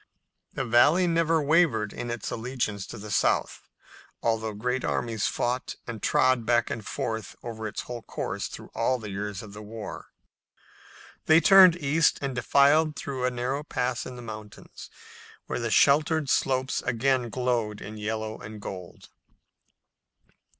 [0.53, 3.61] The Valley never wavered in its allegiance to the South,
[4.23, 8.97] although great armies fought and trod back and forth over its whole course through all
[8.97, 10.07] the years of the war.
[11.27, 14.89] They turned east and defiled through a narrow pass in the mountains,
[15.45, 19.09] where the sheltered slopes again glowed in yellow and gold.